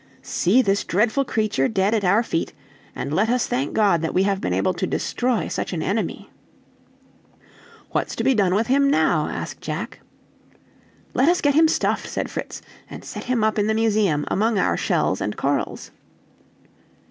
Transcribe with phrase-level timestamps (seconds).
[0.23, 2.53] "See this dreadful creature dead at our feet;
[2.95, 6.31] and let us thank God that we have been able to destroy such an enemy."
[7.91, 9.99] "What's to be done with him now?" asked Jack.
[11.13, 14.57] "Let us get him stuffed," said Fritz, "and set him up in the museum among
[14.57, 15.91] our shells and corals."